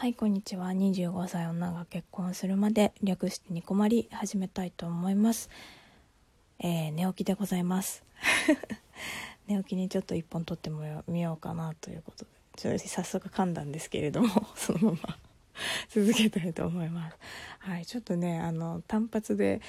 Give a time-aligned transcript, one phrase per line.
[0.00, 0.68] はい、こんにちは。
[0.68, 5.50] 25歳女が結婚するまで略してニコマリ始めたいと思います。
[6.58, 8.02] えー寝起きでございます。
[9.46, 10.70] 寝起きにちょっと一本撮って
[11.06, 15.18] みようかなということで、ちょっと早速噛んだんですけれども、 そのまま
[15.90, 17.18] 続けたいと思います。
[17.58, 19.60] はい、ちょっとね、あの、単発で、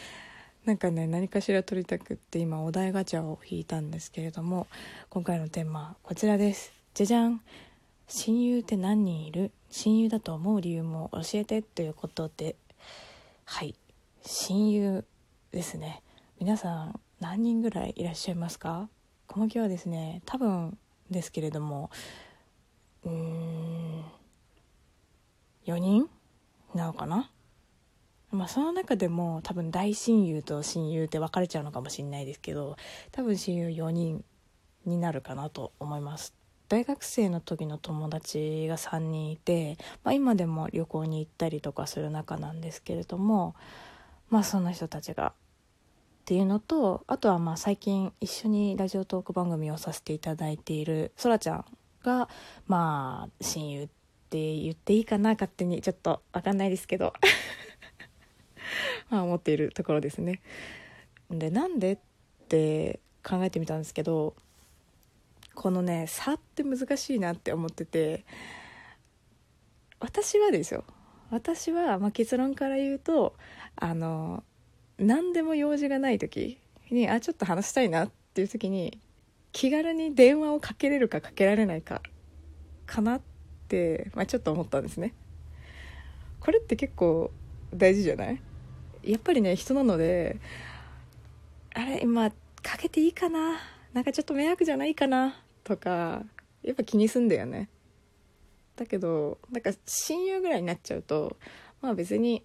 [0.63, 4.68] なんかね、何かしら撮りたくって今お題ガチャを引いたんですけれども、
[5.09, 6.71] 今回のテーマはこちらです。
[6.93, 7.41] じゃじゃん
[8.14, 9.52] 親友って何人いる？
[9.70, 12.58] 親友だと思う理由も教えてということで。
[13.45, 13.73] はい。
[14.22, 15.05] 親友
[15.54, 16.04] ですね。
[16.38, 18.90] 皆さん何人ぐらいいらっしゃいますか？
[19.27, 20.77] 小麦はですね多分
[21.09, 21.90] ですけれども
[23.05, 24.04] うーん
[25.66, 26.09] 4人
[26.76, 27.32] なのかな？
[28.30, 32.76] まあその中でも多分大親友と親友って分かれちゃうのかもしれないですけど
[33.13, 34.26] 多分親友4人
[34.85, 36.34] になるかなと思います。
[36.71, 43.55] 大学生の時の友達が3人いて、まあ、今でも旅行に行ったりとかする仲なんですけれども
[44.29, 45.34] まあそんな人たちがっ
[46.23, 51.65] ていうのとあとはまあ最近一緒にラジオトーク番組をさせていただいているそらちゃん
[52.05, 52.29] が
[52.68, 53.87] まあ親友っ
[54.29, 57.12] て言っていいかな勝手にちょっと分かんないですけど
[59.09, 60.41] まあ思っているところですね。
[61.29, 61.98] でなんでっ
[62.48, 64.35] て考えてみたんですけど
[65.53, 68.25] このね差って難しいなって思ってて
[70.00, 70.84] 私はですよ。
[71.30, 73.35] 私は、まあ、結論から言うと
[73.75, 74.44] あの
[74.97, 76.58] 何でも用事がない時
[76.90, 79.00] にあちょっと話したいなっていう時に
[79.52, 82.02] 気軽に電話をかけれるかかけられないか
[82.86, 83.22] かなっ
[83.68, 85.13] て、まあ、ちょっと思ったんですね。
[86.40, 87.31] これって結構
[87.74, 88.41] 大事じゃない？
[89.03, 90.38] やっぱりね人なので
[91.74, 92.30] あれ今
[92.62, 93.59] かけていいかな？
[93.94, 96.23] なんかちょっと迷惑じゃないかなとか
[96.63, 97.69] やっぱ気にすんだよね。
[98.75, 101.38] だけどなんか親友ぐらいになっちゃうと
[101.81, 102.44] まあ別に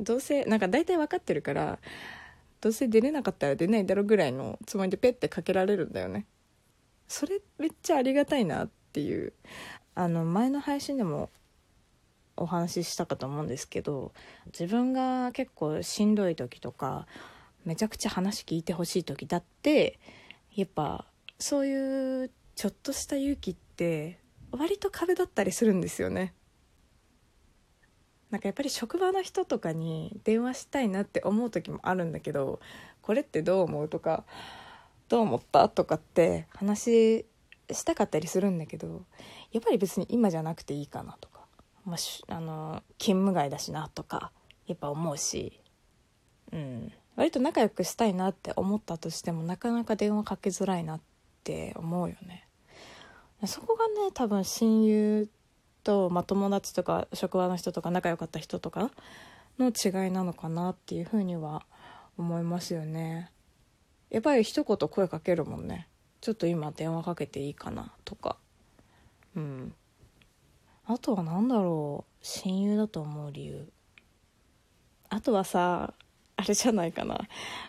[0.00, 1.78] どうせなんか大体分かってるから
[2.60, 6.26] どうせ出れなかったら出ないだろぐらいのつもりでペッてかけられるんだよね。
[7.08, 9.32] それめっちゃありがたいなっていう
[9.94, 11.30] あの前の配信でも
[12.36, 14.12] お話ししたかと思うんですけど
[14.46, 17.06] 自分が結構しんどい時とか
[17.64, 19.98] めちゃくちゃ話聞いてほしい時だって
[20.54, 21.06] やっぱ
[21.38, 24.18] そういうちょっとした勇気って
[24.50, 26.34] 割と壁だったりするんですよね。
[28.30, 32.60] なんかやっぱり職場の人とかに電話したいなって思う時もあるんだけど
[33.02, 34.24] これってどう思うとか
[35.10, 37.26] どう思ったとかって話
[37.70, 39.04] したかったりするんだけど
[39.52, 41.40] やっぱり別に今じゃなくていいかなとか、
[41.84, 44.32] まあ、あの勤務外だしなとか
[44.66, 45.60] やっぱ思うし
[46.52, 46.92] うん。
[47.16, 51.00] 割と仲良くしたいなって思ったとしてもなかなか電話かけづらいなっ
[51.44, 52.46] て思うよね。
[53.46, 55.28] そこがね多分親友
[55.82, 58.90] と、まあ、友達とか職場の人とか仲良かった人とか
[59.58, 61.64] の違いなのかなっていうふうには
[62.16, 63.30] 思いますよね。
[64.10, 65.88] やっぱり一言声かけるもんね。
[66.20, 68.36] ちょっと今電話かけていいかなとか。
[69.34, 69.74] うん。
[70.86, 72.12] あとは何だろう。
[72.22, 73.72] 親友だと思う理由。
[75.08, 75.94] あとはさ
[76.42, 77.20] あれじゃないかな。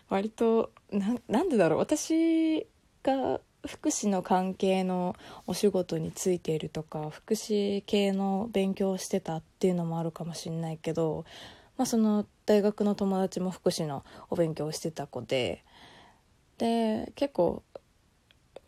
[0.10, 1.80] 割となんでだろう。
[1.80, 2.66] 私
[3.04, 11.24] が福祉の関係のお仕事についているとか福祉系の勉強をしてたっていうのもあるかもしれないけど、
[11.78, 15.64] まあ、その大学の友達も福祉のお勉強をしてた子で
[16.58, 17.64] で結構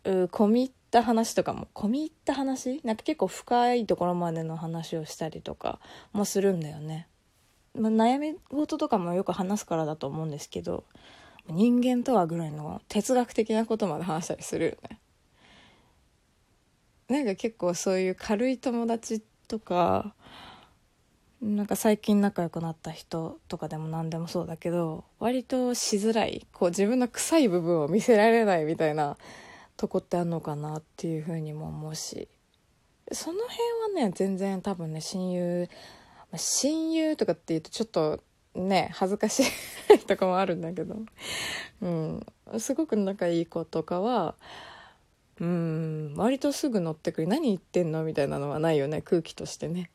[0.05, 2.79] う込み入った話とかも込み入った話？
[2.83, 5.79] なんか結構深いところまでの話をしたりとか
[6.13, 7.07] もするんだよね。
[7.75, 10.85] まあ、悩み事とかもよく話すからだと思うんですけど
[11.47, 14.99] 人間とはぐらいの哲学的なことまで話したりするよね。
[17.07, 20.15] なんか結構そういう軽い友達とか
[21.39, 29.17] なんか最近仲良くなった人とかでも何でもそうだけど割としづらいこう自分の臭い部分を見せられないみたいな
[29.77, 32.27] とこってあるのかなっていうふうにも思うし。
[33.11, 35.69] その辺はね全然多分ね親友
[36.37, 38.23] 親友とかって言うとちょっと
[38.55, 39.43] ね恥ずかし
[39.93, 40.97] いとかもあるんだけど。
[41.81, 42.25] うん。
[42.57, 44.35] すごく仲いい子とかは
[45.39, 47.27] うん割とすぐ乗ってくる。
[47.27, 49.01] 何言ってんのみたいなのはないよね。
[49.01, 49.89] 空気としてね。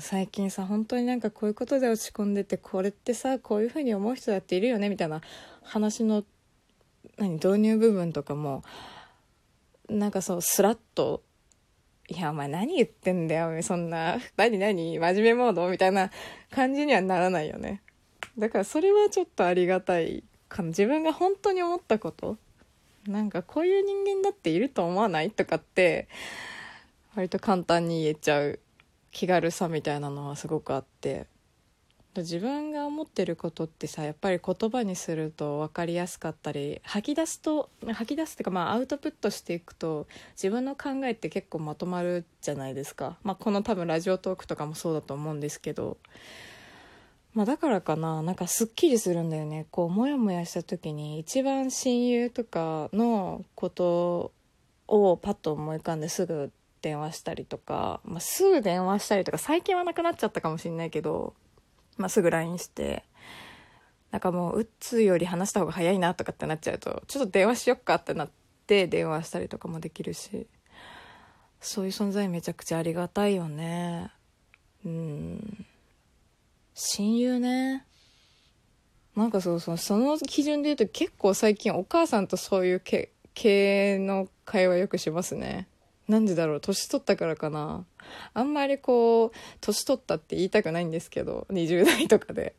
[0.00, 5.20] 最近さ本当になんかこういうことで落ち込んでてこれってさこういうふうに思う人だっているよねみたいな
[5.62, 6.24] 話の
[7.18, 8.62] 何導入部分とかも
[9.90, 11.22] なんかそうスラッと
[12.12, 16.10] いや、お前何言ってんだよ、そんな、何何真面目モードみたいな
[16.50, 17.80] 感じにはならないよね。
[18.36, 20.68] だからそれはちょっとありがたいかな。
[20.68, 22.36] 自分が本当に思ったこと
[23.06, 26.06] なんかこういう人間だっていると思わないとかって、
[27.14, 28.60] 割と簡単に言えちゃう
[29.10, 31.26] 気軽さみたいなのはすごくあって
[32.20, 45.96] 自分が思ってることってさやっぱり言葉にすると分かりやすかったり吐き出すと吐き出すっていうかまあアウトプットしていくと自分の考えって結構まとまるじゃないですか、まあ、この多分ラジオトークとかもそうだと思うんですけど、
[47.32, 49.66] まあ、だからかななんかすっきりするんだよね。
[49.70, 54.32] こうモヤモヤした時に一番親友とかのこと
[54.86, 61.32] をパッと思い浮かんですぐ電話したりとか、まあ、すぐ電話したりとか最近はなくなっちゃったかもしんないけど
[61.96, 63.04] まあ、すぐ LINE して
[64.10, 68.30] なんかもう打つより話した方が早いなとかってなっちゃうとちょっと電話しよっかってなっ
[68.66, 70.46] て電話したりとかもできるし
[71.60, 74.10] そういう存在めちゃくちゃありがたいよね。
[74.84, 75.66] うん。
[76.74, 77.86] 親友ね。
[79.14, 82.82] なんかそうそうその基準で言うと結構最近お母さんとそういう
[83.34, 85.68] 系の会話よくしますね。
[86.08, 87.84] なんでだろう年取ったからかな。
[88.34, 92.54] あんまりこう年取ったって言いたくないんですけど20代とかで、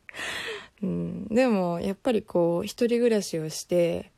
[0.82, 4.10] うん、でもやっぱりこう一人暮らしをして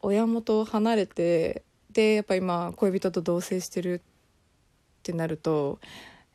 [0.00, 1.62] 親元を離れて
[1.92, 5.78] でやっぱ今恋人と同棲してるってなると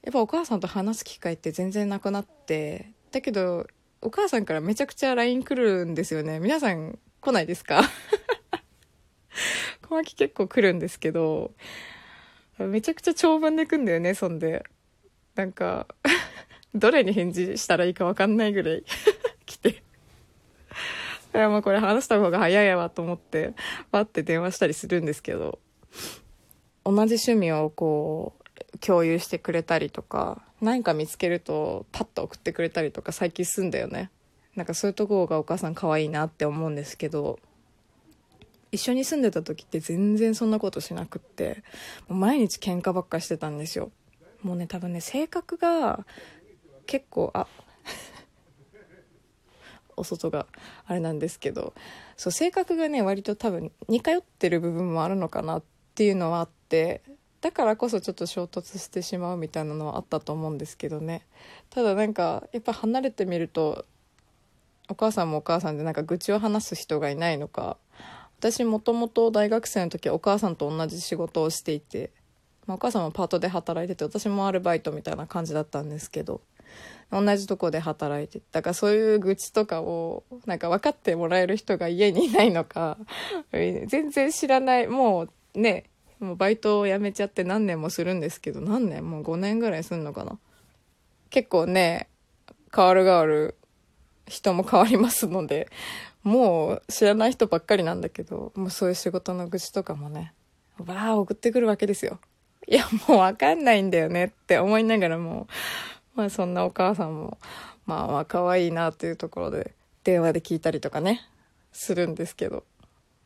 [0.04, 3.66] やっぱお母さんと話す機会って全然なくなってだけど
[4.02, 6.40] お母さんからめちゃくちゃ LINE 来るんですよね。
[6.40, 7.82] 皆さん来ないですか？
[9.90, 11.52] 小牧結構来るんですけど
[12.57, 14.63] めちゃくちゃ長文でいくんだよね、そんで。
[15.36, 15.88] なんか
[16.74, 18.84] どれに返事したらいいかわかんないぐらい
[19.46, 19.69] 来て。
[19.69, 23.54] いや、もうこれ話した方が早いわと思って、
[23.92, 25.60] パって電話したりするんですけど、
[26.86, 28.34] 同じ趣味をこ
[28.74, 34.10] う、共有してくれたりとか、何か見つけるとパッと送ってくれたりとか最近すんだよね。
[34.56, 37.40] なんかそういうところがお母さん可愛いなって思うんですけど、
[38.75, 41.63] 一緒に住んでた時って全然そんなことしなくって
[42.07, 43.92] もう毎日喧嘩ばっかしてたんですよ。
[44.44, 46.06] もうね多分ね性格が
[46.86, 47.48] 結構あ
[49.98, 50.45] お外が
[50.86, 51.74] あれなんですけど
[52.18, 55.63] そう性格がね割と多分似通ってる部分もあるのかなっ
[55.95, 57.01] ていうのはあって
[57.42, 61.25] だからこそちょっと衝突してしまうみたいなのはあったと思うんですけどね。
[61.69, 63.86] ただなんかやっぱ離れてみると
[64.89, 67.77] お母さんもお母さんでなんか愚痴を話す人がいないのか
[68.52, 72.12] 私もともと大学生の時お母さんと同じ仕事をしていて、
[72.68, 76.42] まあ、お母さんもパートで働いてて私もアルバイトみたいな感じだったんですけど
[77.12, 83.00] 同じとこで働いてだからそういう愚痴とかをなんか分かってもらえる人が家にいないのか
[83.52, 85.86] 全然知らないもうね
[86.20, 89.10] もうバイトを辞めちゃって何年もするんですけど何年？
[89.10, 90.38] もう5年ぐらいすんのかな？
[91.32, 92.10] 結構ね
[92.74, 93.56] 変わる変わる
[94.27, 95.69] 人も変わりますので
[96.24, 100.33] もう知らない人ばっかりなんだけど、もうそういう仕事の愚痴とかもね、
[100.83, 102.19] わあ送ってくるわけですよ。
[102.68, 105.48] いや、もうわかんないんだよねって思いながらも、
[106.16, 107.38] まあそんなお母さんも、
[107.86, 111.22] まあまあ可愛いなっていうところで、電話で聞いたりとかね、
[111.72, 112.63] するんですけど。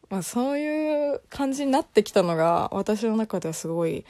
[0.10, 4.04] まあそういう感じになってきたのが、私の中ではすごい、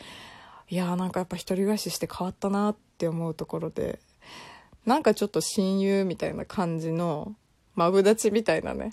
[0.69, 3.99] いやーなんかやっぱ一人暮らしして変わったなって思うところで、
[4.89, 7.35] なんかちょっと親友みたいな感じの
[7.75, 8.91] マブダチみたいなね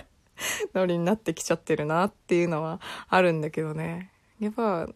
[0.72, 4.10] ノリになってきちゃってるなっていうのはあるんだけどね。
[4.40, 4.88] やっぱ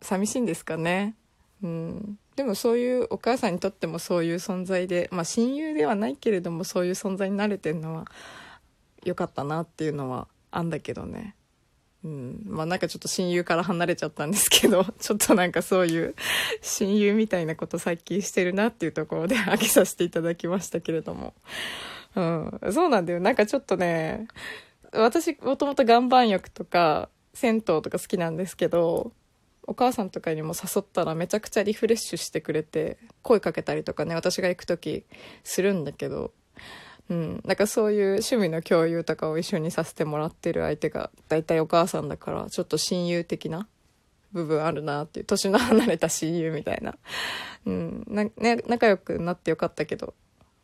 [0.00, 1.16] 寂しいんですかね。
[1.60, 2.20] うん。
[2.36, 8.04] でもそういうお母さんにとってもそういう存在でまあ親友ではないけれどもそういう存在になれてるのは
[9.02, 11.34] 良かったなっていうのはあんだけどね。
[12.04, 16.14] うん、まあなんかちょっと親友から離れちゃったんですけど、 ちょっとなんかそういう
[16.60, 21.34] 親友みたいなこと最近してるなっていうところで 挙げさせていただきましたけれども。
[22.14, 23.20] うん、そうなんだよ。
[23.20, 24.28] なんかちょっとね、
[24.92, 29.12] 私もともと岩盤浴とか銭湯とか好きなんですけど、
[29.66, 35.06] お母さんとかにも誘ったらめちゃくちゃリフレッシュしてくれて、声かけたりとかね、私が行く時
[35.42, 36.32] するんだけど、
[37.10, 43.68] うん、なんかそういう趣味の共有とかを一緒にさせてもらってる相手が大体お母さんだからちょっと親友的な
[44.32, 46.96] 部分あるなっていう年の離れた親友みたいな、
[47.66, 48.04] うん。
[48.08, 50.14] なね、仲良くなってよかったけど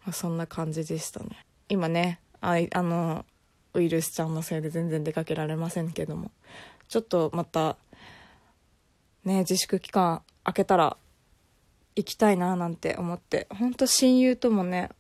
[0.05, 1.45] まあ、そんな感じでしたね。
[1.69, 3.25] 今ねああの
[3.75, 6.33] ウイルスちゃんのせいで全然出かけられませんけども
[6.89, 7.77] ちょっとまた
[9.25, 10.97] ね自粛期間明けたら
[11.95, 14.91] 行きたいななんて思って本当親友ともね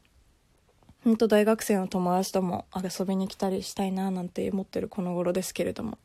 [1.04, 5.98] 本当大学生の友達とも遊びに来たりしたいななんて思ってるこの頃ですけれども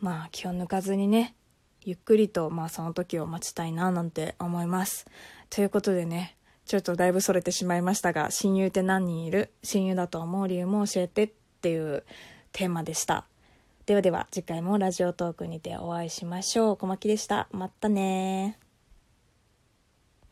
[0.00, 1.34] まあ気を抜かずにね
[1.82, 5.06] ゆっくりとまあその時を待ちたいななんて思います
[5.48, 6.36] ということでね
[6.66, 9.50] ちょっとだいぶそれてしまいましたが、親友って何人いる？
[9.64, 12.04] 親友だと思う理由も教えてっていう
[12.52, 13.24] テーマでした。
[13.86, 16.76] ではでは次回もラジオトークにてお会いしましょう。
[16.76, 17.48] 小牧でした。
[17.50, 18.56] またね